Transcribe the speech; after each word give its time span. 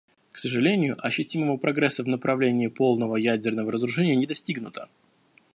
К 0.31 0.39
сожалению, 0.39 0.95
ощутимого 0.97 1.57
прогресса 1.57 2.01
в 2.03 2.07
направлении 2.07 2.65
полного 2.65 3.17
ядерного 3.17 3.71
разоружения 3.71 4.15
не 4.15 4.25
достигнуто. 4.25 4.89